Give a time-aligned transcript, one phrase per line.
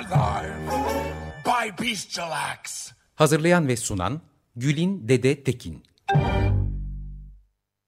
[0.00, 0.54] Alive
[1.44, 1.84] by.
[3.14, 4.20] Hazırlayan ve sunan
[4.56, 5.82] Gülin Dede Tekin.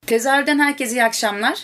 [0.06, 1.58] Tezahürden herkese iyi akşamlar.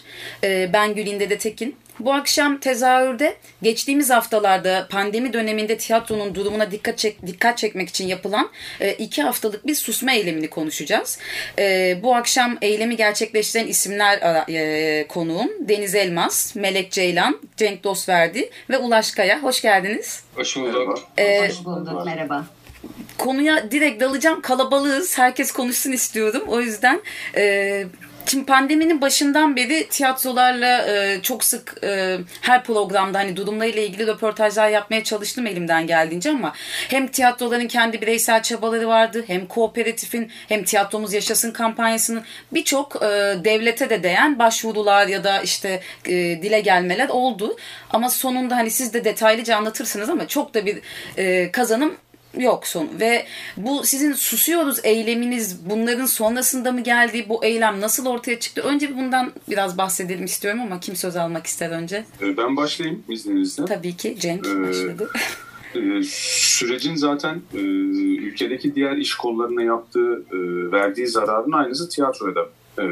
[0.45, 1.77] Ee, ben Gülin Dede Tekin.
[2.01, 8.51] Bu akşam tezahürde geçtiğimiz haftalarda pandemi döneminde tiyatronun durumuna dikkat çek, dikkat çekmek için yapılan
[8.81, 11.19] e, iki haftalık bir susma eylemini konuşacağız.
[11.59, 18.79] E, bu akşam eylemi gerçekleştiren isimler e, konuğum Deniz Elmas, Melek Ceylan, Cenk Dostverdi ve
[18.79, 19.43] Ulaş Kaya.
[19.43, 20.23] Hoş geldiniz.
[20.35, 20.99] Hoş bulduk.
[21.19, 22.47] Ee, Hoş bulduk, merhaba.
[23.19, 24.41] konuya direkt dalacağım.
[24.43, 25.19] Kalabalığız.
[25.19, 26.43] Herkes konuşsun istiyorum.
[26.49, 27.03] O yüzden
[27.37, 27.85] e,
[28.29, 34.69] şimdi pandeminin başından beri tiyatrolarla e, çok sık e, her programda hani durumlarıyla ilgili röportajlar
[34.69, 36.53] yapmaya çalıştım elimden geldiğince ama
[36.89, 43.07] hem tiyatroların kendi bireysel çabaları vardı hem kooperatifin hem tiyatromuz yaşasın kampanyasının birçok e,
[43.45, 46.13] devlete de değen başvurular ya da işte e,
[46.43, 47.57] dile gelmeler oldu.
[47.91, 50.79] Ama sonunda hani siz de detaylıca anlatırsınız ama çok da bir
[51.17, 51.97] e, kazanım
[52.39, 53.27] yok son ve
[53.57, 57.27] bu sizin susuyoruz eyleminiz bunların sonrasında mı geldi?
[57.29, 58.63] Bu eylem nasıl ortaya çıktı?
[58.63, 62.05] Önce bir bundan biraz bahsedelim istiyorum ama kim söz almak ister önce?
[62.23, 63.65] Ee, Ben başlayayım izninizle.
[63.65, 65.11] tabii ki Cenk Ee, başladı.
[65.75, 67.59] Ee, Sürecin zaten e,
[68.19, 70.37] ülkedeki diğer iş kollarına yaptığı, e,
[70.73, 72.87] verdiği zararın aynısı tiyatroya da e,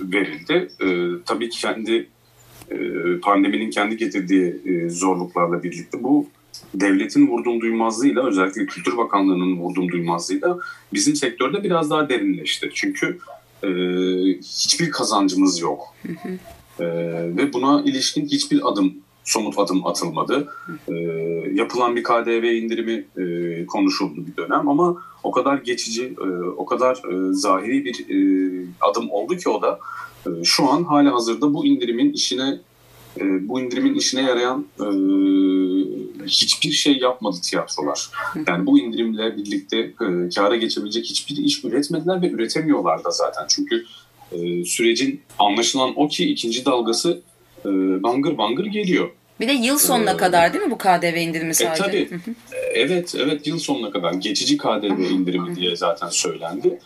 [0.00, 0.68] verildi.
[0.80, 0.86] E,
[1.26, 2.08] Tabii ki kendi
[2.70, 2.76] e,
[3.22, 6.26] pandeminin kendi getirdiği e, zorluklarla birlikte bu
[6.74, 10.58] devletin vurdum duymazlığıyla özellikle Kültür Bakanlığı'nın vurdum duymazlığıyla
[10.92, 12.70] bizim sektörde biraz daha derinleşti.
[12.74, 13.18] Çünkü
[13.62, 13.68] e,
[14.42, 15.94] hiçbir kazancımız yok.
[16.80, 16.86] E,
[17.36, 20.48] ve buna ilişkin hiçbir adım somut adım atılmadı.
[20.88, 20.94] E,
[21.54, 26.96] yapılan bir KDV indirimi e, konuşuldu bir dönem ama o kadar geçici, e, o kadar
[26.96, 28.18] e, zahiri bir e,
[28.80, 29.80] adım oldu ki o da
[30.26, 32.60] e, şu an hala hazırda bu indirimin işine
[33.20, 34.86] e, bu indirimin işine yarayan e,
[36.26, 38.10] hiçbir şey yapmadı tiyatrolar.
[38.46, 39.94] Yani bu indirimle birlikte e,
[40.34, 43.44] kâra geçebilecek hiçbir iş üretmediler ve üretemiyorlar da zaten.
[43.48, 43.84] Çünkü
[44.32, 47.20] e, sürecin anlaşılan o ki ikinci dalgası
[47.64, 47.68] e,
[48.02, 49.10] bangır bangır geliyor.
[49.40, 52.10] bir de yıl sonuna Ee, kadar değil mi bu KDV indirimi E sadece tabii.
[52.10, 52.34] Hı hı.
[52.74, 56.78] Evet, evet yıl sonuna kadar geçici KDV indirimi diye zaten söylendi.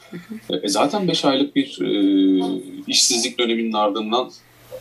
[0.62, 1.90] E, zaten 5 aylık bir e,
[2.86, 4.30] işsizlik döneminin ardından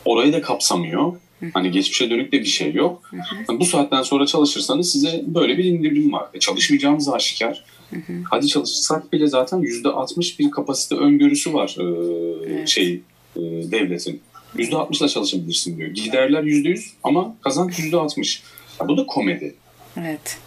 [0.04, 1.12] orayı da kapsamıyor.
[1.54, 3.10] Hani geçmişe dönük de bir şey yok.
[3.48, 6.26] Yani bu saatten sonra çalışırsanız size böyle bir indirim var.
[6.34, 7.64] E, çalışmayacağımız aşikar.
[8.30, 11.84] Hadi çalışsak bile zaten %60 bir kapasite öngörüsü var e,
[12.52, 12.68] Evet.
[12.68, 13.00] şey
[13.36, 14.20] e, devletin.
[14.56, 15.90] %60 ile çalışabilirsin diyor.
[15.90, 18.40] Giderler %100 ama kazanç %60.
[18.80, 19.54] Ya bu da komedi.
[19.96, 20.38] evet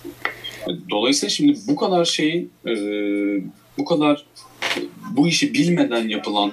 [0.89, 2.71] Dolayısıyla şimdi bu kadar şeyin e,
[3.77, 4.25] bu kadar
[4.77, 4.79] e,
[5.11, 6.51] bu işi bilmeden yapılan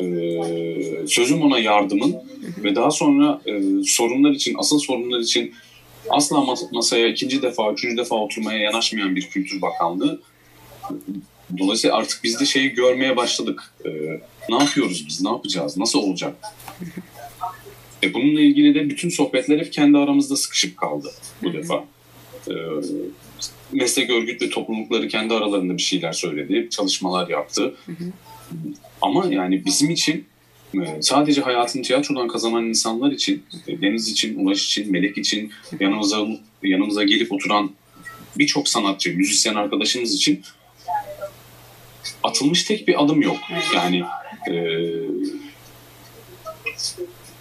[0.00, 0.06] e,
[1.06, 2.16] sözüm ona yardımın
[2.64, 5.54] ve daha sonra e, sorunlar için asıl sorunlar için
[6.10, 10.20] asla mas- masaya ikinci defa, üçüncü defa oturmaya yanaşmayan bir kültür bakanlığı.
[11.58, 13.74] Dolayısıyla artık biz de şeyi görmeye başladık.
[13.84, 13.90] E,
[14.48, 16.34] ne yapıyoruz biz, ne yapacağız, nasıl olacak?
[18.02, 21.10] E, bununla ilgili de bütün sohbetler hep kendi aramızda sıkışıp kaldı
[21.42, 21.84] bu defa.
[22.48, 22.54] E,
[23.72, 27.74] meslek örgüt ve toplulukları kendi aralarında bir şeyler söyledi, çalışmalar yaptı.
[29.02, 30.26] Ama yani bizim için
[30.74, 36.26] e, sadece hayatını tiyatrodan kazanan insanlar için, e, Deniz için, Ulaş için, Melek için, yanımıza
[36.62, 37.70] yanımıza gelip oturan
[38.38, 40.42] birçok sanatçı, müzisyen arkadaşımız için
[42.22, 43.36] atılmış tek bir adım yok.
[43.74, 44.02] Yani
[44.48, 44.54] e,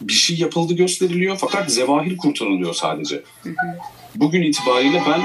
[0.02, 3.24] bir şey yapıldı gösteriliyor fakat zevahir kurtarılıyor sadece.
[4.16, 5.22] Bugün itibariyle ben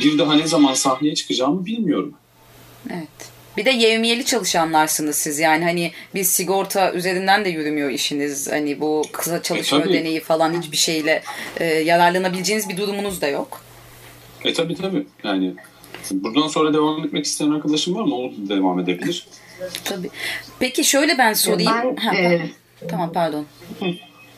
[0.00, 2.14] bir daha ne zaman sahneye çıkacağımı bilmiyorum.
[2.90, 8.80] evet bir de yevmiyeli çalışanlarsınız siz yani hani bir sigorta üzerinden de yürümüyor işiniz hani
[8.80, 9.90] bu kısa çalışma tabii.
[9.90, 11.22] ödeneği falan hiçbir şeyle
[11.56, 13.60] e, yararlanabileceğiniz bir durumunuz da yok.
[14.44, 15.06] E tabii tabii.
[15.24, 15.54] Yani
[16.10, 18.14] buradan sonra devam etmek isteyen arkadaşım var mı?
[18.14, 19.26] O devam edebilir.
[19.84, 20.10] Tabii.
[20.58, 21.72] Peki şöyle ben sorayım.
[21.82, 22.50] Ben, Ha, e,
[22.88, 23.46] Tamam pardon.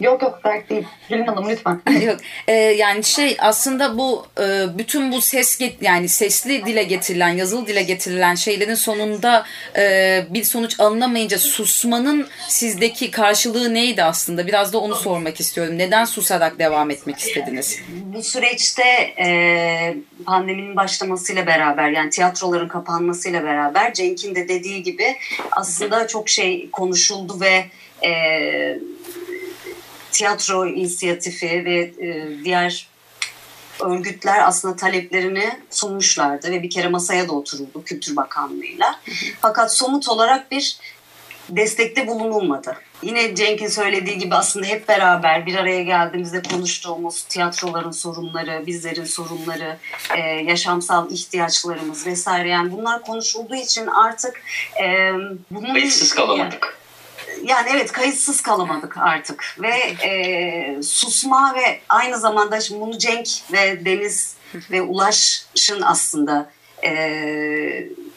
[0.02, 0.84] Yok yok dert değil.
[1.08, 1.80] Gülün Hanım lütfen.
[2.06, 2.16] Yok.
[2.48, 7.66] Ee, yani şey aslında bu e, bütün bu ses get yani sesli dile getirilen, yazılı
[7.66, 9.44] dile getirilen şeylerin sonunda
[9.76, 14.46] e, bir sonuç alınamayınca susmanın sizdeki karşılığı neydi aslında?
[14.46, 15.78] Biraz da onu sormak istiyorum.
[15.78, 17.80] Neden susarak devam etmek istediniz?
[17.88, 18.82] Bu süreçte
[19.18, 19.96] e,
[20.26, 25.16] pandeminin başlamasıyla beraber yani tiyatroların kapanmasıyla beraber Cenk'in de dediği gibi
[25.50, 27.64] aslında çok şey konuşuldu ve
[28.08, 28.12] e,
[30.12, 32.88] tiyatro inisiyatifi ve e, diğer
[33.80, 39.00] örgütler aslında taleplerini sunmuşlardı ve bir kere masaya da oturuldu Kültür Bakanlığı'yla.
[39.40, 40.78] Fakat somut olarak bir
[41.48, 42.76] destekte bulunulmadı.
[43.02, 49.76] Yine Cenk'in söylediği gibi aslında hep beraber bir araya geldiğimizde konuştuğumuz tiyatroların sorunları, bizlerin sorunları,
[50.16, 54.42] e, yaşamsal ihtiyaçlarımız vesaire yani bunlar konuşulduğu için artık
[54.82, 55.12] e,
[55.50, 55.72] bunun...
[55.72, 56.81] Kayıtsız kalamadık.
[57.42, 59.74] Yani evet kayıtsız kalamadık artık ve
[60.08, 64.36] e, susma ve aynı zamanda şimdi bunu Cenk ve Deniz
[64.70, 66.50] ve Ulaş'ın aslında
[66.84, 66.92] e,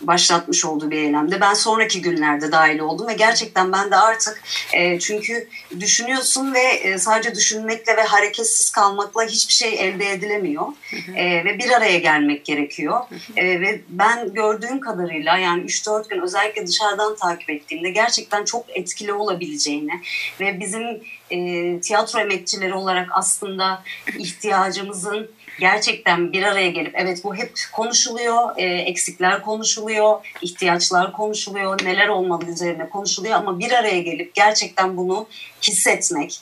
[0.07, 1.41] başlatmış olduğu bir eylemde.
[1.41, 4.43] Ben sonraki günlerde dahil oldum ve gerçekten ben de artık
[4.73, 5.47] e, çünkü
[5.79, 10.67] düşünüyorsun ve e, sadece düşünmekle ve hareketsiz kalmakla hiçbir şey elde edilemiyor.
[11.15, 12.99] E, ve bir araya gelmek gerekiyor.
[13.35, 19.13] E, ve ben gördüğüm kadarıyla yani 3-4 gün özellikle dışarıdan takip ettiğimde gerçekten çok etkili
[19.13, 20.01] olabileceğini
[20.39, 21.01] ve bizim
[21.31, 23.83] e, tiyatro emekçileri olarak aslında
[24.17, 25.29] ihtiyacımızın
[25.59, 32.45] gerçekten bir araya gelip evet bu hep konuşuluyor, e, eksikler konuşuluyor, ihtiyaçlar konuşuluyor, neler olmalı
[32.45, 35.27] üzerine konuşuluyor ama bir araya gelip gerçekten bunu
[35.61, 36.39] hissetmek,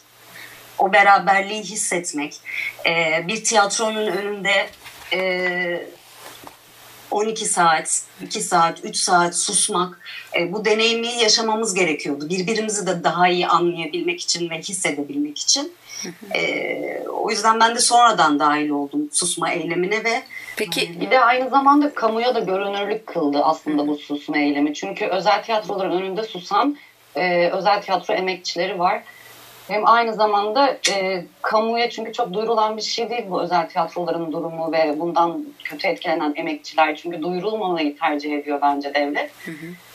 [0.77, 2.35] o beraberliği hissetmek,
[2.85, 4.69] e, bir tiyatronun önünde
[5.13, 5.87] e,
[7.13, 9.99] 12 saat, 2 saat, 3 saat susmak,
[10.39, 12.29] e, bu deneyimi yaşamamız gerekiyordu.
[12.29, 15.73] Birbirimizi de daha iyi anlayabilmek için ve hissedebilmek için.
[16.35, 20.23] E, o yüzden ben de sonradan dahil oldum susma eylemine ve
[20.57, 24.73] Peki Bir de aynı zamanda kamuya da görünürlük kıldı aslında bu susma eylemi.
[24.73, 26.77] Çünkü özel tiyatroların önünde susan
[27.15, 29.03] e, özel tiyatro emekçileri var.
[29.67, 34.71] Hem aynı zamanda e, kamuya çünkü çok duyurulan bir şey değil bu özel tiyatroların durumu
[34.71, 36.95] ve bundan kötü etkilenen emekçiler.
[36.95, 39.31] Çünkü duyurulmamayı tercih ediyor bence devlet.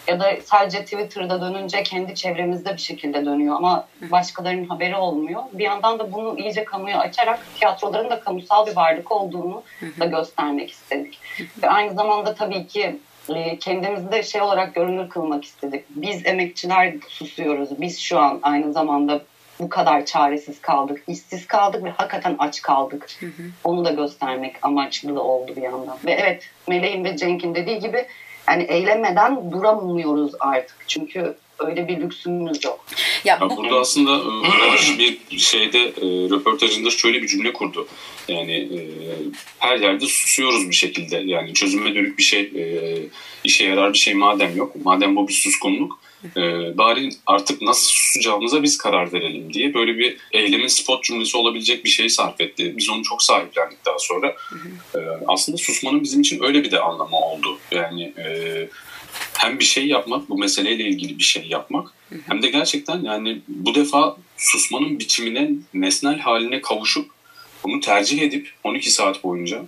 [0.09, 5.43] Ya da sadece Twitter'da dönünce kendi çevremizde bir şekilde dönüyor ama başkalarının haberi olmuyor.
[5.53, 9.63] Bir yandan da bunu iyice kamuya açarak tiyatroların da kamusal bir varlık olduğunu
[10.01, 11.19] da göstermek istedik.
[11.63, 12.99] Ve aynı zamanda tabii ki
[13.35, 15.85] e, kendimizi de şey olarak görünür kılmak istedik.
[15.91, 17.81] Biz emekçiler susuyoruz.
[17.81, 19.21] Biz şu an aynı zamanda
[19.61, 23.07] bu kadar çaresiz kaldık, işsiz kaldık ve hakikaten aç kaldık.
[23.65, 25.99] Onu da göstermek amaçlı da oldu bir yandan.
[26.07, 28.07] Ve evet Meleğin ve Cenk'in dediği gibi
[28.49, 30.77] yani eylemeden duramıyoruz artık.
[30.87, 32.85] Çünkü öyle bir lüksümüz yok.
[33.25, 37.89] ya Ya bu burada aslında e, Barış bir şeyde e, röportajında şöyle bir cümle kurdu.
[38.29, 38.79] Yani e,
[39.59, 41.17] her yerde susuyoruz bir şekilde.
[41.17, 42.63] Yani çözüme dönük bir şey, e,
[43.45, 44.77] işe yarar bir şey madem yok.
[44.85, 46.01] Madem bu bir suskunluk,
[46.37, 46.43] e,
[46.79, 51.91] bari artık nasıl susacağımıza biz karar verelim diye böyle bir eylemin spot cümlesi olabilecek bir
[51.91, 52.75] şeyi sarf etti.
[52.77, 54.37] Biz onu çok sahiplendik daha sonra.
[54.95, 57.59] E, aslında susmanın bizim için öyle bir de anlamı oldu.
[57.71, 58.69] Yani e,
[59.39, 61.89] hem bir şey yapmak, bu meseleyle ilgili bir şey yapmak
[62.27, 67.11] hem de gerçekten yani bu defa susmanın biçimine, nesnel haline kavuşup
[67.65, 69.65] bunu tercih edip 12 saat boyunca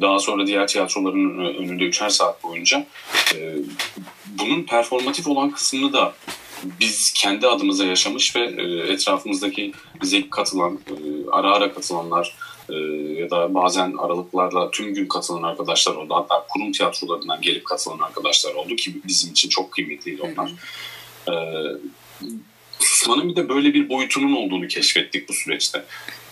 [0.00, 2.86] daha sonra diğer tiyatroların önünde 3'er saat boyunca
[3.34, 3.56] e,
[4.26, 6.14] bunun performatif olan kısmını da
[6.80, 10.94] biz kendi adımıza yaşamış ve e, etrafımızdaki bize katılan, e,
[11.30, 12.36] ara ara katılanlar
[12.68, 12.74] e,
[13.20, 16.14] ya da bazen aralıklarla tüm gün katılan arkadaşlar oldu.
[16.14, 20.52] Hatta kurum tiyatrolarından gelip katılan arkadaşlar oldu ki bizim için çok kıymetliydi onlar.
[21.28, 21.34] E,
[22.78, 25.84] susmanın bir de böyle bir boyutunun olduğunu keşfettik bu süreçte.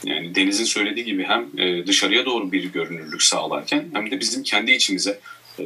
[0.05, 4.73] Yani Deniz'in söylediği gibi hem e, dışarıya doğru bir görünürlük sağlarken hem de bizim kendi
[4.73, 5.21] içimize,
[5.59, 5.65] e,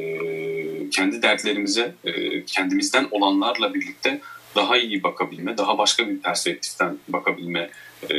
[0.91, 4.21] kendi dertlerimize, e, kendimizden olanlarla birlikte
[4.55, 7.69] daha iyi bakabilme, daha başka bir perspektiften bakabilme
[8.03, 8.15] e,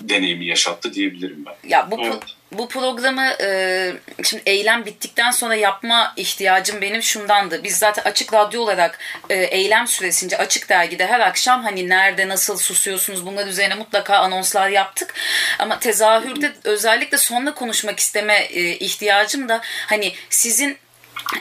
[0.00, 1.68] deneyimi yaşattı diyebilirim ben.
[1.68, 2.22] Ya bu Evet.
[2.52, 3.92] Bu programı e,
[4.24, 7.64] şimdi eylem bittikten sonra yapma ihtiyacım benim şundandı.
[7.64, 8.98] Biz zaten açık radyo olarak
[9.30, 14.68] e, eylem süresince açık dergide her akşam hani nerede nasıl susuyorsunuz bunlar üzerine mutlaka anonslar
[14.68, 15.14] yaptık.
[15.58, 20.78] Ama tezahürde özellikle sonla konuşmak isteme e, ihtiyacım da hani sizin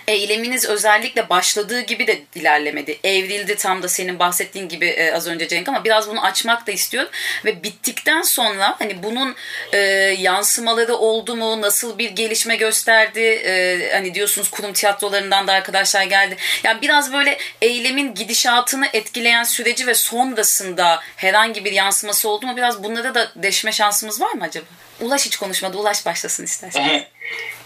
[0.08, 3.00] eyleminiz özellikle başladığı gibi de ilerlemedi.
[3.04, 6.72] Evrildi tam da senin bahsettiğin gibi e, az önce Cenk ama biraz bunu açmak da
[6.72, 7.10] istiyorum.
[7.46, 9.36] Ve bittikten sonra hani bunun
[9.74, 9.78] e,
[10.20, 11.62] yansımaları oldu mu?
[11.62, 13.20] Nasıl bir gelişme gösterdi?
[13.20, 16.38] E, hani diyorsunuz kurum tiyatrolarından da arkadaşlar geldi.
[16.64, 22.58] Yani biraz böyle eylemin gidişatını etkileyen süreci ve sonrasında herhangi bir yansıması oldu mu?
[22.58, 24.66] Biraz bunlara da deşme şansımız var mı acaba?
[25.00, 25.78] Ulaş hiç konuşmadı.
[25.78, 27.06] Ulaş başlasın istersen.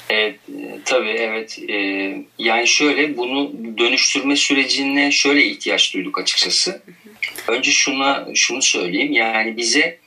[0.10, 0.36] Evet,
[0.86, 1.60] tabii evet.
[1.69, 1.75] E,
[2.39, 6.81] yani şöyle bunu dönüştürme sürecine şöyle ihtiyaç duyduk açıkçası.
[7.48, 9.12] Önce şuna şunu söyleyeyim.
[9.12, 10.00] Yani bize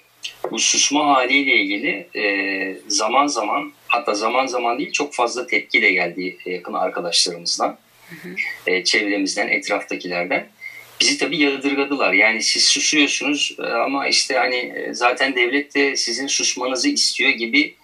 [0.51, 5.93] bu susma haliyle ilgili e, zaman zaman hatta zaman zaman değil çok fazla tepki de
[5.93, 7.79] geldi yakın arkadaşlarımızdan,
[8.67, 10.49] e, çevremizden, etraftakilerden.
[11.01, 12.13] Bizi tabii yadırgadılar.
[12.13, 17.75] Yani siz susuyorsunuz ama işte hani zaten devlet de sizin susmanızı istiyor gibi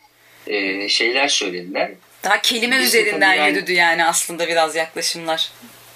[0.47, 1.91] e, şeyler söylediler.
[2.25, 5.51] Daha kelime Biz üzerinden yani, yürüdü yani aslında biraz yaklaşımlar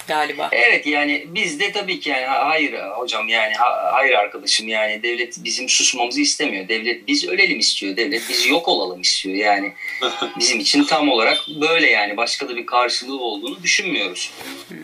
[0.09, 0.49] galiba.
[0.53, 3.55] Evet yani biz de tabii ki yani hayır hocam yani
[3.93, 6.69] hayır arkadaşım yani devlet bizim susmamızı istemiyor.
[6.69, 7.97] Devlet biz ölelim istiyor.
[7.97, 9.37] Devlet biz yok olalım istiyor.
[9.37, 9.73] Yani
[10.39, 14.33] bizim için tam olarak böyle yani başka da bir karşılığı olduğunu düşünmüyoruz.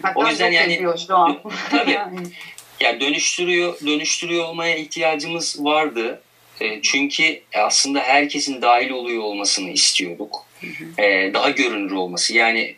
[0.03, 0.81] Hatta o yüzden yani
[1.71, 1.99] tabii.
[2.81, 6.23] yani dönüştürüyor dönüştürüyor olmaya ihtiyacımız vardı.
[6.83, 10.47] Çünkü aslında herkesin dahil oluyor olmasını istiyorduk.
[11.35, 12.75] Daha görünür olması yani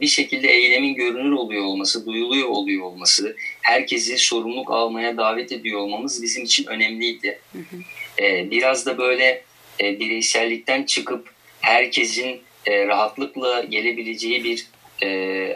[0.00, 6.22] bir şekilde eylemin görünür oluyor olması, duyuluyor oluyor olması, herkesi sorumluluk almaya davet ediyor olmamız
[6.22, 7.40] bizim için önemliydi.
[8.20, 9.42] Biraz da böyle
[9.80, 11.30] bireysellikten çıkıp
[11.60, 14.66] herkesin rahatlıkla gelebileceği bir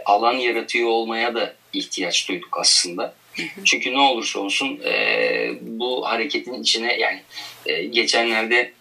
[0.05, 3.15] alan yaratıyor olmaya da ihtiyaç duyduk aslında.
[3.65, 7.21] Çünkü ne olursa olsun e, bu hareketin içine yani
[7.67, 8.73] e, geçenlerde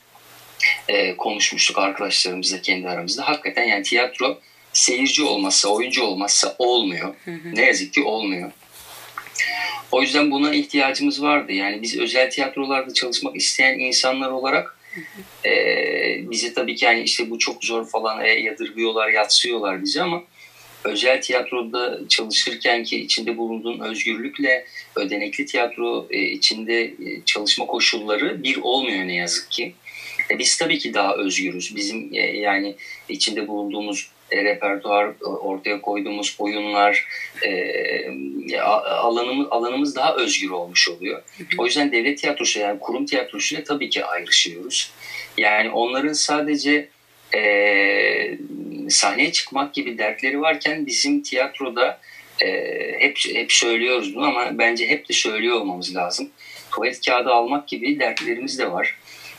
[0.88, 3.28] e, konuşmuştuk arkadaşlarımızla kendi aramızda.
[3.28, 4.39] Hakikaten yani tiyatro
[4.74, 7.16] seyirci olmazsa, oyuncu olmazsa olmuyor.
[7.54, 8.51] Ne yazık ki olmuyor.
[9.92, 11.51] O yüzden buna ihtiyacımız vardı.
[11.51, 14.78] Yani biz özel tiyatrolarda çalışmak isteyen insanlar olarak
[15.46, 15.51] e,
[16.32, 20.24] bize tabii ki yani işte bu çok zor falan e, yadırgıyorlar, yatsıyorlar bizi ama
[20.84, 28.58] özel tiyatroda çalışırken ki içinde bulunduğun özgürlükle ödenekli tiyatro e, içinde e, çalışma koşulları bir
[28.58, 29.74] olmuyor ne yazık ki.
[30.32, 31.76] E, biz tabii ki daha özgürüz.
[31.76, 32.76] Bizim yani
[33.10, 37.06] içinde bulunduğumuz repertuar, ortaya koyduğumuz oyunlar,
[38.90, 41.22] alanımız, alanımız daha özgür olmuş oluyor.
[41.58, 44.92] O yüzden devlet tiyatrosu yani kurum tiyatrosuyla tabii ki ayrışıyoruz.
[45.38, 46.90] Yani onların sadece
[47.36, 48.38] e,
[48.90, 52.00] sahneye çıkmak gibi dertleri varken bizim tiyatroda
[52.42, 52.48] e,
[53.00, 56.30] hep hep söylüyoruz bunu ama bence hep de söylüyor olmamız lazım.
[56.72, 58.98] Tuvalet kağıdı almak gibi dertlerimiz de var.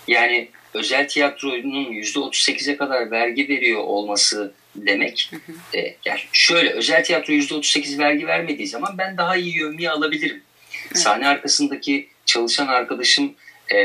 [0.08, 5.30] Yani özel tiyatronun %38'e kadar vergi veriyor olması demek.
[5.74, 10.42] E, yani şöyle özel tiyatro %38 vergi vermediği zaman ben daha iyi yövmiye alabilirim.
[10.86, 10.98] Evet.
[10.98, 13.34] Sahne arkasındaki çalışan arkadaşım
[13.74, 13.76] e,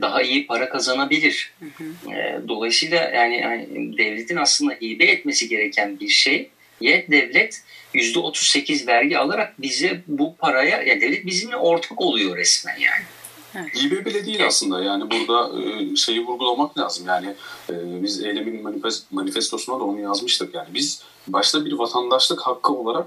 [0.00, 1.52] daha iyi para kazanabilir.
[1.60, 2.12] Hı hı.
[2.12, 7.62] E, dolayısıyla yani, yani devletin aslında hibe etmesi gereken bir şey ye devlet
[7.94, 13.04] %38 vergi alarak bize bu paraya yani devlet bizimle ortak oluyor resmen yani.
[13.54, 13.82] Evet.
[13.82, 17.34] Hibe bile değil aslında yani burada e, şeyi vurgulamak lazım yani
[17.70, 23.06] e, biz eylemin manifest, manifestosuna da onu yazmıştık yani biz başta bir vatandaşlık hakkı olarak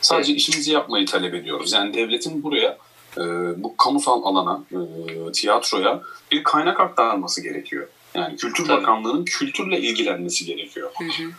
[0.00, 0.40] sadece evet.
[0.40, 1.72] işimizi yapmayı talep ediyoruz.
[1.72, 2.78] Yani devletin buraya
[3.18, 3.22] e,
[3.62, 6.02] bu kamusal alana, e, tiyatroya
[6.32, 7.88] bir kaynak aktarması gerekiyor.
[8.14, 8.82] Yani Kültür Tabii.
[8.82, 10.90] Bakanlığı'nın kültürle ilgilenmesi gerekiyor.
[10.98, 11.30] Hı hı.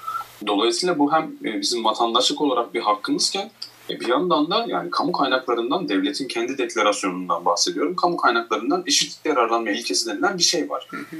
[0.48, 3.52] Dolayısıyla bu hem e, bizim vatandaşlık olarak bir hakkımızken
[3.90, 7.96] bir yandan da yani kamu kaynaklarından devletin kendi deklarasyonundan bahsediyorum.
[7.96, 10.88] Kamu kaynaklarından eşit yararlanma ilkesi denilen bir şey var.
[10.90, 11.16] Hı hı.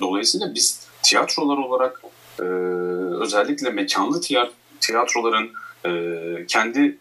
[0.00, 2.02] Dolayısıyla biz tiyatrolar olarak
[2.40, 2.42] e,
[3.22, 4.20] özellikle mekanlı
[4.80, 5.50] tiyatroların
[5.86, 5.90] e,
[6.46, 6.98] kendi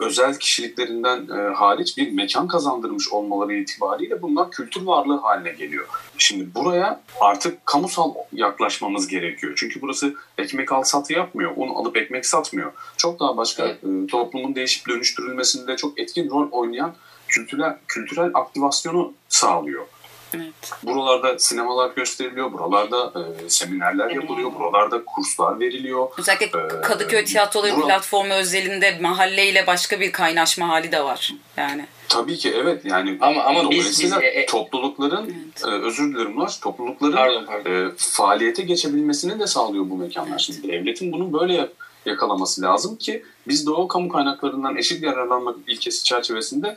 [0.00, 5.86] özel kişiliklerinden e, hariç bir mekan kazandırmış olmaları itibariyle bunlar kültür varlığı haline geliyor.
[6.18, 9.52] Şimdi buraya artık kamusal yaklaşmamız gerekiyor.
[9.56, 11.52] Çünkü burası ekmek al satı yapmıyor.
[11.56, 12.72] Un alıp ekmek satmıyor.
[12.96, 13.78] Çok daha başka e,
[14.10, 16.94] toplumun değişip dönüştürülmesinde çok etkin rol oynayan
[17.28, 19.86] kültürel, kültürel aktivasyonu sağlıyor.
[20.34, 20.72] Evet.
[20.82, 24.16] Buralarda sinemalar gösteriliyor, buralarda e, seminerler evet.
[24.16, 26.08] yapılıyor, buralarda kurslar veriliyor.
[26.18, 27.86] Özellikle ee, Kadıköy Tiyatroları bura...
[27.86, 31.86] platformu özelinde mahalleyle başka bir kaynaşma hali de var yani.
[32.08, 35.64] Tabii ki evet yani ama ama biz, biz e, toplulukların evet.
[35.64, 37.70] e, özür dilerim Ulaş toplulukların pardon, pardon.
[37.70, 40.30] E, faaliyete geçebilmesini de sağlıyor bu mekanlar.
[40.30, 40.40] Evet.
[40.40, 41.68] Şimdi devletin bunu böyle
[42.06, 46.76] yakalaması lazım ki biz de o kamu kaynaklarından eşit yararlanma ilkesi çerçevesinde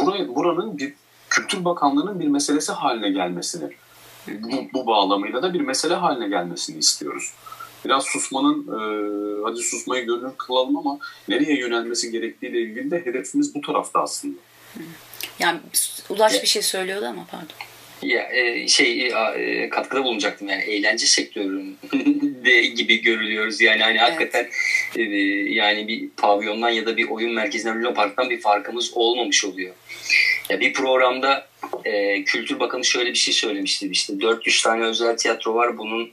[0.00, 0.94] burayı, buranın bir
[1.32, 3.70] Kültür Bakanlığı'nın bir meselesi haline gelmesini,
[4.28, 7.32] bu, bu bağlamıyla da bir mesele haline gelmesini istiyoruz.
[7.84, 8.78] biraz susmanın e,
[9.44, 10.98] hadi susmayı gönül kılalım ama
[11.28, 14.38] nereye yönelmesi gerektiğiyle ilgili de hedefimiz bu tarafta aslında.
[15.38, 15.60] Yani
[16.08, 17.56] Ulaş bir şey söylüyordu ama pardon.
[18.02, 20.48] Ya e, şey e, e, katkıda bulunacaktım.
[20.48, 23.60] Yani eğlence sektöründe gibi görülüyoruz.
[23.60, 24.48] Yani hani hakikaten
[24.96, 25.02] e,
[25.52, 29.74] yani bir pavyondan ya da bir oyun merkezinden Luna Park'tan bir farkımız olmamış oluyor.
[30.50, 31.48] Ya bir programda
[31.84, 33.88] e, Kültür Bakanı şöyle bir şey söylemişti.
[33.92, 35.78] İşte 400 tane özel tiyatro var.
[35.78, 36.12] Bunun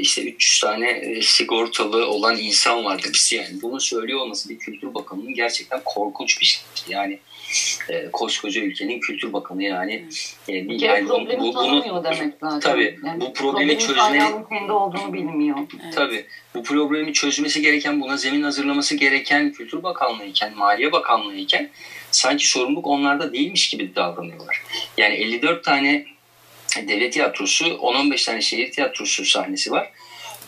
[0.00, 3.02] işte 300 tane sigortalı olan insan var.
[3.04, 6.62] Demişti yani bunu söylüyor olması bir Kültür Bakanı'nın gerçekten korkunç bir şey.
[6.88, 7.18] Yani
[7.88, 10.04] e, koskoca ülkenin kültür bakanı yani.
[10.48, 12.60] E, bir yani problemi bu, bunu, demek zaten.
[12.60, 15.56] Tabii yani bu problemi çözme kendi olduğunu bilmiyor.
[15.84, 15.94] Evet.
[15.94, 21.70] Tabii bu problemi çözmesi gereken buna zemin hazırlaması gereken Kültür Bakanlığı iken Maliye Bakanlığı iken
[22.10, 24.62] sanki sorumluluk onlarda değilmiş gibi davranıyorlar.
[24.98, 26.06] Yani 54 tane
[26.88, 29.90] devlet tiyatrosu 10-15 tane şehir tiyatrosu sahnesi var.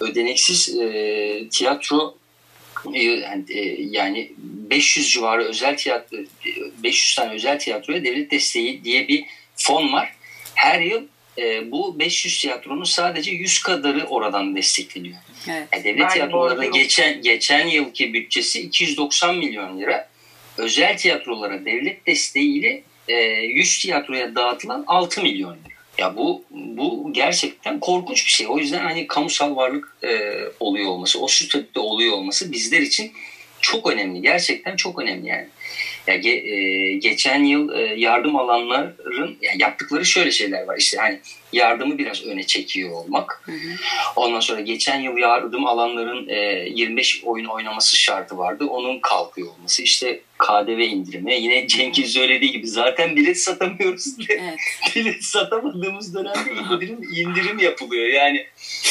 [0.00, 2.14] Ödeneksiz e, tiyatro
[2.92, 6.16] yani, e, yani 500 civarı özel tiyatro
[6.82, 9.24] 500 tane özel tiyatroya devlet desteği diye bir
[9.56, 10.12] fon var.
[10.54, 11.02] Her yıl
[11.38, 15.16] e, bu 500 tiyatronun sadece 100 kadarı oradan destekleniyor.
[15.48, 15.68] Evet.
[15.72, 20.08] Yani devlet tiyatrolarının geçen geçen yılki bütçesi 290 milyon lira.
[20.58, 25.78] Özel tiyatrolara devlet desteğiyle e, 100 tiyatroya dağıtılan 6 milyon lira.
[25.98, 28.46] Ya bu bu gerçekten korkunç bir şey.
[28.46, 33.12] O yüzden hani kamusal varlık e, oluyor olması, o statüde oluyor olması bizler için
[33.60, 34.22] çok önemli.
[34.22, 35.48] Gerçekten çok önemli yani.
[36.08, 40.76] Ya ge, e, geçen yıl e, yardım alanların yani yaptıkları şöyle şeyler var.
[40.78, 41.20] İşte hani
[41.52, 43.42] yardımı biraz öne çekiyor olmak.
[43.44, 43.76] Hı hı.
[44.16, 48.64] Ondan sonra geçen yıl yardım alanların e, 25 oyun oynaması şartı vardı.
[48.64, 49.82] Onun kalkıyor olması.
[49.82, 51.34] İşte KDV indirimi.
[51.34, 54.42] Yine Cenk'in söylediği gibi zaten bilet satamıyoruz diye.
[54.42, 54.58] Evet.
[54.96, 58.06] bilet satamadığımız dönemde indirim, indirim yapılıyor.
[58.06, 58.46] Yani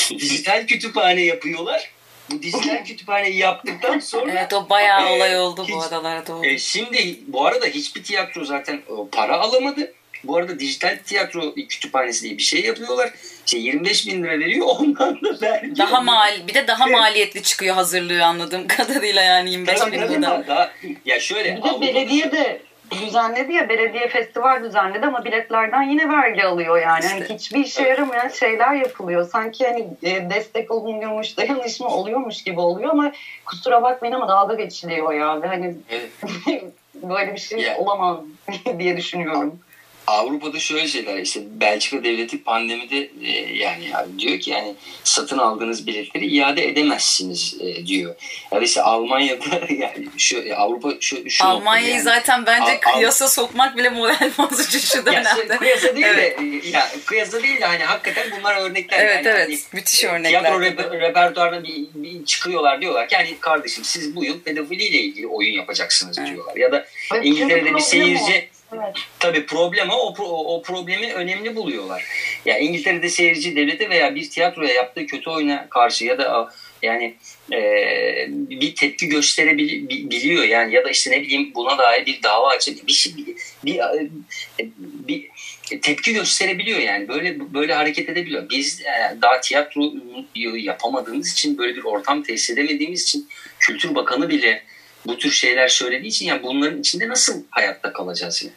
[0.09, 1.96] dijital kütüphane yapıyorlar
[2.31, 6.45] bu dijital kütüphaneyi yaptıktan sonra evet o bayağı e, olay oldu hiç, bu aralar doğru.
[6.45, 9.93] E, şimdi bu arada hiçbir tiyatro zaten o, para alamadı.
[10.23, 13.13] Bu arada dijital tiyatro kütüphanesi diye bir şey yapıyorlar.
[13.45, 15.77] İşte 25 bin lira veriyor ondan da vergi.
[15.77, 20.73] Daha mal, bir de daha maliyetli çıkıyor hazırlığı anladığım kadarıyla yani 25 bin lira.
[21.05, 21.57] Ya şöyle.
[21.57, 26.85] Bir de belediye de düzenledi ya belediye festival düzenledi ama biletlerden yine vergi alıyor yani.
[26.85, 27.27] Hani işte.
[27.27, 29.29] Hani hiçbir işe yaramayan şeyler yapılıyor.
[29.29, 33.11] Sanki hani e, destek olunuyormuş, dayanışma oluyormuş gibi oluyor ama
[33.45, 35.41] kusura bakmayın ama dalga geçiliyor ya.
[35.41, 36.09] Ve hani evet.
[36.95, 37.79] böyle bir şey yeah.
[37.79, 38.19] olamaz
[38.79, 39.59] diye düşünüyorum.
[40.07, 45.87] Avrupa'da şöyle şeyler işte Belçika devleti pandemide e, yani, yani diyor ki yani satın aldığınız
[45.87, 48.15] biletleri iade edemezsiniz e, diyor.
[48.51, 53.27] Yani işte Almanya'da yani şu e, Avrupa şu, şu Almanya'yı yani, zaten bence Al, kıyasa
[53.27, 55.53] sokmak bile moral bozucu şu dönemde.
[55.53, 56.39] Ya, kıyasa değil evet.
[56.39, 58.99] de ya, kıyasa değil de hani hakikaten bunlar örnekler.
[58.99, 60.29] Evet yani, evet hani, müthiş örnekler.
[60.29, 65.27] Tiyatro reper, repertuarına bir, bir çıkıyorlar diyorlar ki hani kardeşim siz bu yıl pedofiliyle ilgili
[65.27, 66.29] oyun yapacaksınız evet.
[66.29, 66.55] diyorlar.
[66.55, 66.85] Ya da
[67.23, 68.95] İngiltere'de bir seyirci Evet.
[69.19, 72.05] Tabii problem o, o, problemi önemli buluyorlar.
[72.45, 76.49] Ya yani İngiltere'de seyirci devlete veya bir tiyatroya yaptığı kötü oyuna karşı ya da
[76.81, 77.15] yani
[77.53, 77.59] e,
[78.29, 82.93] bir tepki gösterebiliyor yani ya da işte ne bileyim buna dair bir dava açıp bir
[82.93, 83.79] şey bir, bir,
[85.07, 85.29] bir
[85.81, 88.49] tepki gösterebiliyor yani böyle böyle hareket edebiliyor.
[88.49, 89.93] Biz e, daha tiyatro
[90.55, 93.27] yapamadığımız için böyle bir ortam tesis edemediğimiz için
[93.59, 94.63] Kültür Bakanı bile
[95.07, 98.53] bu tür şeyler söylediği için yani bunların içinde nasıl hayatta kalacağız yani?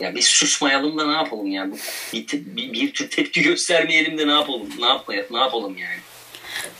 [0.00, 1.74] Ya biz susmayalım da ne yapalım yani?
[2.12, 4.68] Bir, bir, bir tür tepki göstermeyelim de ne yapalım?
[4.78, 5.28] Ne yapmayalım?
[5.30, 5.98] Ne yapalım yani?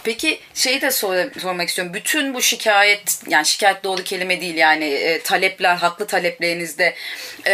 [0.05, 1.95] Peki şeyi de sor, sormak istiyorum.
[1.95, 6.95] Bütün bu şikayet yani şikayet doğru kelime değil yani e, talepler haklı taleplerinizde
[7.47, 7.53] e,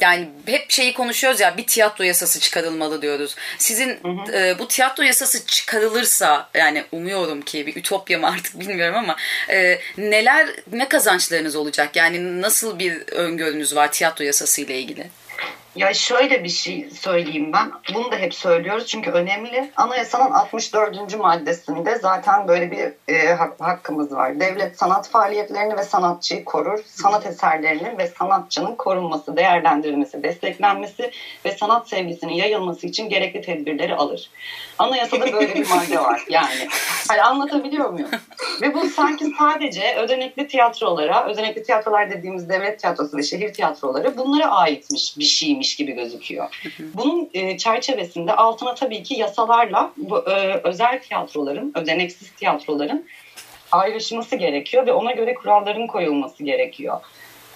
[0.00, 3.36] yani hep şeyi konuşuyoruz ya bir tiyatro yasası çıkarılmalı diyoruz.
[3.58, 4.36] Sizin hı hı.
[4.36, 9.16] E, bu tiyatro yasası çıkarılırsa yani umuyorum ki bir ütopya mı artık bilmiyorum ama
[9.50, 11.96] e, neler ne kazançlarınız olacak?
[11.96, 15.06] Yani nasıl bir öngörünüz var tiyatro yasası ile ilgili?
[15.76, 17.72] Ya şöyle bir şey söyleyeyim ben.
[17.94, 19.70] Bunu da hep söylüyoruz çünkü önemli.
[19.76, 21.18] Anayasanın 64.
[21.18, 24.40] maddesinde zaten böyle bir e, hakkımız var.
[24.40, 26.78] Devlet sanat faaliyetlerini ve sanatçıyı korur.
[26.84, 31.10] Sanat eserlerinin ve sanatçının korunması, değerlendirilmesi, desteklenmesi
[31.44, 34.30] ve sanat sevgisinin yayılması için gerekli tedbirleri alır.
[34.78, 36.24] Anayasada böyle bir madde var.
[36.28, 36.68] Yani
[37.08, 38.10] hani anlatabiliyor muyum?
[38.62, 44.50] Ve bu sanki sadece ödenekli tiyatrolara, ödenekli tiyatrolar dediğimiz devlet tiyatrosu ve şehir tiyatroları bunlara
[44.50, 46.62] aitmiş bir şeymiş gibi gözüküyor.
[46.94, 53.04] Bunun e, çerçevesinde altına tabii ki yasalarla bu e, özel tiyatroların, ödeneksiz tiyatroların
[53.72, 57.00] ayrışması gerekiyor ve ona göre kuralların koyulması gerekiyor.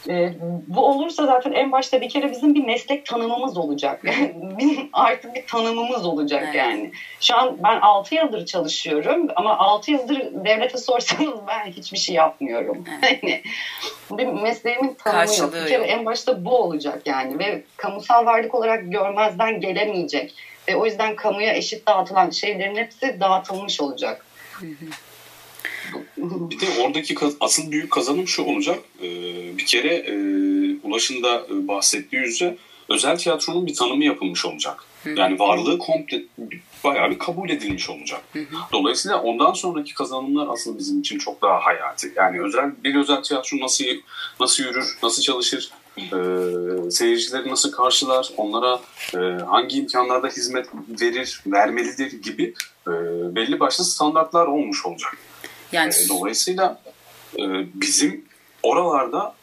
[0.08, 0.32] E,
[0.66, 4.04] bu olursa zaten en başta bir kere bizim bir meslek tanımımız olacak.
[4.58, 6.54] bizim artık bir tanımımız olacak evet.
[6.54, 6.92] yani.
[7.20, 12.84] Şu an ben 6 yıldır çalışıyorum ama 6 yıldır devlete sorsanız ben hiçbir şey yapmıyorum.
[13.02, 13.42] Evet.
[14.10, 15.64] bir mesleğimin tanımı Karşılığı yok.
[15.64, 15.90] Bir kere yok.
[15.90, 20.34] en başta bu olacak yani ve kamusal varlık olarak görmezden gelemeyecek.
[20.68, 24.24] Ve o yüzden kamuya eşit dağıtılan şeylerin hepsi dağıtılmış olacak.
[24.60, 24.86] Hı hı.
[26.16, 28.78] Bir de oradaki asıl büyük kazanım şu olacak.
[29.02, 30.14] Ee, bir kere e,
[30.82, 32.56] Ulaş'ın da e, bahsettiği üzere
[32.88, 34.84] özel tiyatronun bir tanımı yapılmış olacak.
[35.16, 36.22] Yani varlığı komple
[36.84, 38.20] bayağı bir kabul edilmiş olacak.
[38.72, 42.12] Dolayısıyla ondan sonraki kazanımlar aslında bizim için çok daha hayati.
[42.16, 43.84] Yani özel bir özel tiyatro nasıl
[44.40, 48.80] nasıl yürür, nasıl çalışır, e, seyircileri nasıl karşılar, onlara
[49.14, 50.66] e, hangi imkanlarda hizmet
[51.00, 52.54] verir, vermelidir gibi
[52.86, 52.92] e,
[53.36, 55.16] belli başlı standartlar olmuş olacak.
[55.72, 56.82] Yani e, dolayısıyla
[57.38, 57.42] e,
[57.74, 58.24] bizim
[58.62, 59.34] oralarda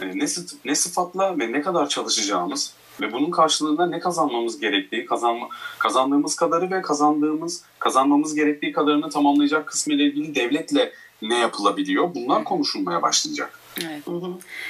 [0.00, 0.26] e, ne,
[0.64, 6.70] ne sıfatla ve ne kadar çalışacağımız ve bunun karşılığında ne kazanmamız gerektiği, kazanma, kazandığımız kadarı
[6.70, 12.14] ve kazandığımız kazanmamız gerektiği kadarını tamamlayacak kısmı ile ilgili devletle ne yapılabiliyor?
[12.14, 13.58] Bunlar konuşulmaya başlayacak.
[13.86, 14.02] Evet.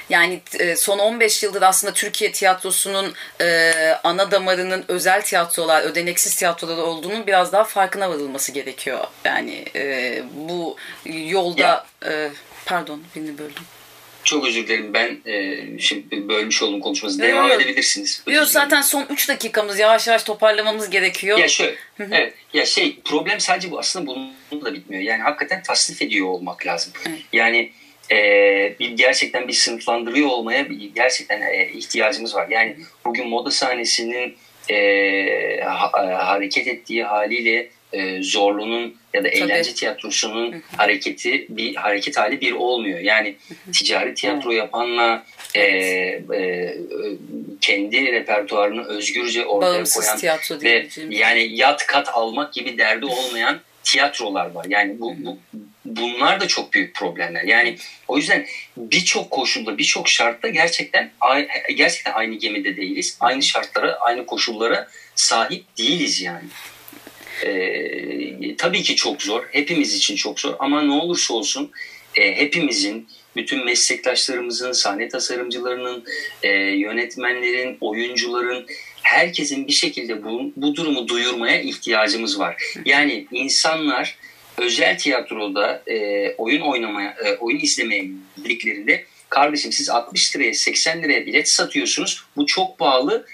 [0.09, 3.71] Yani e, son 15 yıldır aslında Türkiye tiyatrosunun e,
[4.03, 9.07] ana damarının özel tiyatrolar, ödeneksiz tiyatrolar olduğunun biraz daha farkına varılması gerekiyor.
[9.25, 11.85] Yani e, bu yolda ya.
[12.65, 13.63] pardon beni böldüm.
[14.23, 14.93] Çok özür dilerim.
[14.93, 17.19] Ben e, şimdi bölmüş oldum konuşması.
[17.19, 17.61] Devam yok.
[17.61, 18.23] edebilirsiniz.
[18.27, 21.37] Yok zaten son 3 dakikamız yavaş yavaş toparlamamız gerekiyor.
[21.37, 21.75] Ya şöyle.
[21.99, 22.33] evet.
[22.53, 25.03] Ya şey problem sadece bu aslında bunun da bitmiyor.
[25.03, 26.93] Yani hakikaten tasnif ediyor olmak lazım.
[27.07, 27.19] Evet.
[27.33, 27.71] Yani
[28.11, 28.15] e,
[28.79, 32.47] bir gerçekten bir sınıflandırıyor olmaya bir, gerçekten e, ihtiyacımız var.
[32.49, 34.35] Yani bugün moda sahnesinin
[34.69, 40.61] e, ha, e, hareket ettiği haliyle e, zorlunun ya da eğlence tiyatrosunun Hı-hı.
[40.77, 42.99] hareketi bir hareket hali bir olmuyor.
[42.99, 43.71] Yani Hı-hı.
[43.71, 46.77] ticari tiyatro yapanla e, e,
[47.61, 54.51] kendi repertuarını özgürce ortaya Bağımsız koyan ve yani yat kat almak gibi derdi olmayan tiyatrolar
[54.51, 54.65] var.
[54.69, 55.37] Yani bu, bu
[55.85, 57.43] bunlar da çok büyük problemler.
[57.43, 58.45] Yani o yüzden
[58.77, 61.11] birçok koşulda, birçok şartta gerçekten
[61.75, 63.17] gerçekten aynı gemide değiliz.
[63.19, 66.47] Aynı şartlara, aynı koşullara sahip değiliz yani.
[67.45, 69.43] Ee, tabii ki çok zor.
[69.51, 70.55] Hepimiz için çok zor.
[70.59, 71.71] Ama ne olursa olsun
[72.15, 76.03] e, hepimizin, bütün meslektaşlarımızın, sahne tasarımcılarının,
[76.43, 78.65] e, yönetmenlerin, oyuncuların,
[79.01, 82.63] herkesin bir şekilde bu, bu durumu duyurmaya ihtiyacımız var.
[82.85, 84.17] Yani insanlar
[84.61, 88.05] özel tiyatroda e, oyun oynamaya, e, oyun izlemeye
[88.37, 92.23] gittiklerinde kardeşim siz 60 liraya 80 liraya bilet satıyorsunuz.
[92.35, 93.25] Bu çok pahalı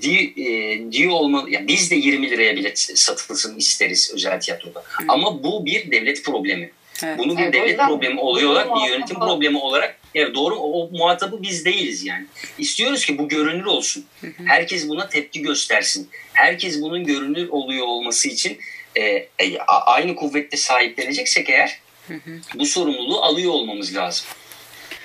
[0.00, 1.50] di, e, diyor olmalı.
[1.50, 4.80] Yani biz de 20 liraya bilet satılsın isteriz özel tiyatroda.
[4.80, 5.04] Hı.
[5.08, 6.70] Ama bu bir devlet problemi.
[7.04, 7.18] Evet.
[7.18, 11.64] Bunu bir evet, devlet problemi oluyor, bir yönetim problemi olarak evet doğru o muhatabı biz
[11.64, 12.26] değiliz yani.
[12.58, 14.04] İstiyoruz ki bu görünür olsun.
[14.20, 14.32] Hı hı.
[14.46, 16.08] Herkes buna tepki göstersin.
[16.32, 18.58] Herkes bunun görünür oluyor olması için
[18.96, 19.02] e,
[19.38, 21.78] e, aynı kuvvette sahipleneceksek eğer
[22.08, 22.40] hı hı.
[22.54, 24.26] bu sorumluluğu alıyor olmamız lazım.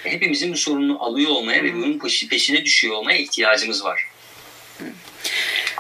[0.04, 1.99] Hepimizin bu sorumluluğu alıyor olmaya ve bunun
[2.30, 4.08] peşine düşüyor olmaya ihtiyacımız var.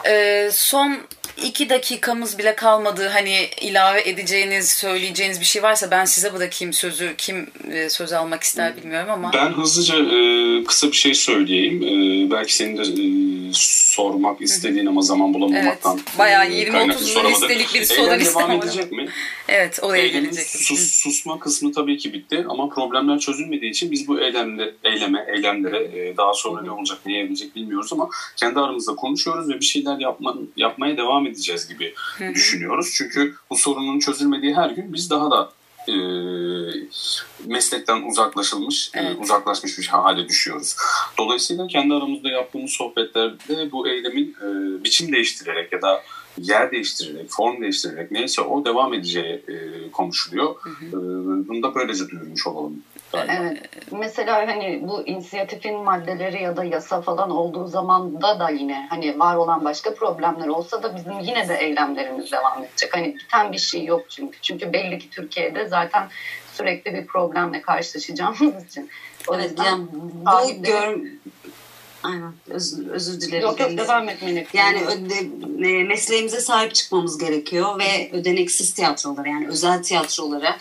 [0.05, 1.07] Ee, son
[1.45, 3.07] iki dakikamız bile kalmadı.
[3.13, 7.15] Hani ilave edeceğiniz, söyleyeceğiniz bir şey varsa ben size bırakayım sözü.
[7.17, 9.31] Kim e, söz almak ister bilmiyorum ama.
[9.33, 11.83] Ben hızlıca e, kısa bir şey söyleyeyim.
[11.83, 17.73] E, belki senin de e, sormak istediğin ama zaman bulamamaktan evet, bayağı 20-30 e, listelik
[17.73, 19.09] bir soru Eylem devam edecek mi?
[19.47, 20.47] Evet oraya Eylemin gelecek.
[20.47, 26.17] Sus, susma kısmı tabii ki bitti ama problemler çözülmediği için biz bu eylemle, eyleme, eylemlere
[26.17, 30.35] daha sonra ne olacak, ne evrilecek bilmiyoruz ama kendi aramızda konuşuyoruz ve bir şeyler yapma,
[30.57, 32.33] yapmaya devam edeceğiz gibi Hı-hı.
[32.33, 32.93] düşünüyoruz.
[32.97, 35.51] Çünkü bu sorunun çözülmediği her gün biz daha da
[35.87, 35.93] e,
[37.45, 39.11] meslekten uzaklaşılmış, e, evet.
[39.11, 40.75] e, uzaklaşmış bir hale düşüyoruz.
[41.17, 46.03] Dolayısıyla kendi aramızda yaptığımız sohbetlerde bu eylemin e, biçim değiştirerek ya da
[46.37, 50.55] yer değiştirerek, form değiştirerek neyse o devam edeceği e, konuşuluyor.
[50.61, 50.85] Hı hı.
[50.85, 50.93] E,
[51.47, 52.83] bunu da böylece duyurmuş olalım.
[53.11, 53.33] Galiba.
[53.33, 53.69] Evet.
[53.91, 59.35] Mesela hani bu inisiyatifin maddeleri ya da yasa falan olduğu zamanda da yine hani var
[59.35, 62.95] olan başka problemler olsa da bizim yine de eylemlerimiz devam edecek.
[62.95, 64.41] Hani biten bir şey yok çünkü.
[64.41, 66.07] Çünkü belli ki Türkiye'de zaten
[66.53, 68.89] sürekli bir problemle karşılaşacağımız için.
[69.27, 70.97] O evet, yani bu gör,
[72.03, 72.33] Aynen.
[72.49, 73.41] Özür, özür dilerim.
[73.41, 74.47] Yok yok devam etmeni.
[74.53, 75.15] Yani öde,
[75.69, 80.57] e, mesleğimize sahip çıkmamız gerekiyor ve ödeneksiz tiyatrolara yani özel tiyatrolara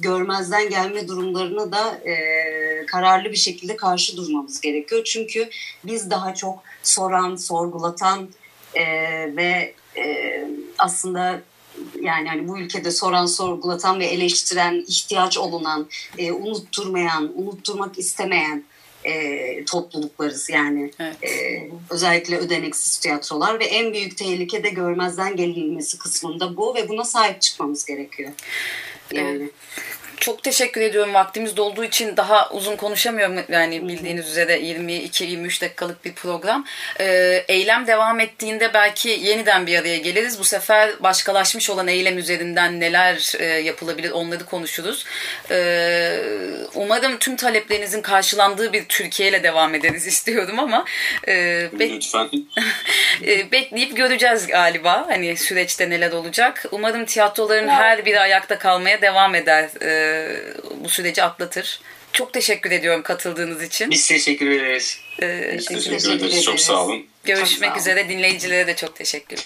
[0.00, 5.04] görmezden gelme durumlarına da e, kararlı bir şekilde karşı durmamız gerekiyor.
[5.04, 5.50] Çünkü
[5.84, 8.28] biz daha çok soran, sorgulatan
[8.74, 8.84] e,
[9.36, 10.44] ve e,
[10.78, 11.42] aslında
[12.02, 18.64] yani hani bu ülkede soran, sorgulatan ve eleştiren, ihtiyaç olunan, e, unutturmayan, unutturmak istemeyen
[19.04, 20.90] e, topluluklarız yani.
[20.98, 21.24] Evet.
[21.24, 27.04] E, özellikle ödeneksiz tiyatrolar ve en büyük tehlike de görmezden gelinmesi kısmında bu ve buna
[27.04, 28.30] sahip çıkmamız gerekiyor.
[29.14, 29.50] Yani.
[30.16, 31.14] Çok teşekkür ediyorum.
[31.14, 33.38] Vaktimiz dolduğu için daha uzun konuşamıyorum.
[33.48, 36.66] Yani bildiğiniz üzere 22-23 dakikalık bir program.
[37.00, 40.38] Ee, eylem devam ettiğinde belki yeniden bir araya geliriz.
[40.38, 45.06] Bu sefer başkalaşmış olan eylem üzerinden neler e, yapılabilir onları konuşuruz.
[45.50, 46.18] Ee,
[46.74, 50.84] umarım tüm taleplerinizin karşılandığı bir Türkiye ile devam ederiz istiyorum ama
[51.28, 51.32] e,
[51.78, 52.28] bek- Lütfen.
[53.26, 55.04] e, bekleyip göreceğiz galiba.
[55.08, 56.64] Hani süreçte neler olacak.
[56.70, 59.68] Umarım tiyatroların her biri ayakta kalmaya devam eder.
[59.82, 60.11] E,
[60.84, 61.80] bu süreci atlatır.
[62.12, 63.90] Çok teşekkür ediyorum katıldığınız için.
[63.90, 65.00] Biz teşekkür ederiz.
[65.22, 66.42] E, Biz Teşekkür teşekkür ederiz.
[66.44, 66.66] Çok ederiz.
[66.66, 67.06] sağ olun.
[67.24, 67.78] görüşmek Çok sağ olun.
[67.98, 68.08] üzere.
[68.08, 69.38] Dinleyicilere de çok teşekkür.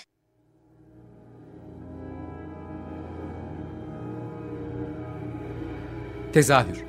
[6.32, 6.84] Tezahür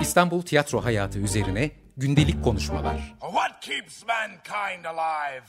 [0.00, 3.14] İstanbul tiyatro hayatı üzerine gündelik konuşmalar.
[3.20, 5.44] What keeps mankind alive?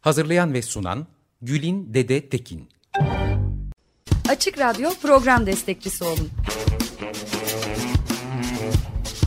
[0.00, 1.06] Hazırlayan ve sunan
[1.42, 2.68] Gülin Dede Tekin.
[4.28, 6.30] Açık Radyo program destekçisi olun.